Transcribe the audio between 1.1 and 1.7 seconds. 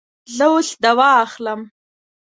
اخلم